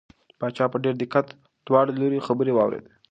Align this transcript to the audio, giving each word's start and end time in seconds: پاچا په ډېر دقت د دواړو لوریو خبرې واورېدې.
پاچا 0.39 0.65
په 0.71 0.77
ډېر 0.83 0.95
دقت 1.01 1.25
د 1.31 1.35
دواړو 1.67 1.97
لوریو 1.99 2.25
خبرې 2.27 2.51
واورېدې. 2.53 2.91